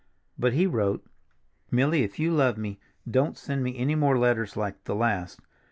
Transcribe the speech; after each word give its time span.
But 0.35 0.53
he 0.53 0.65
wrote, 0.65 1.05
"Milly, 1.69 2.01
if 2.01 2.17
you 2.17 2.31
love 2.33 2.57
me, 2.57 2.79
don't 3.07 3.37
send 3.37 3.63
me 3.63 3.77
any 3.77 3.93
more 3.93 4.17
letters 4.17 4.57
like 4.57 4.85
the 4.85 4.95
last. 4.95 5.41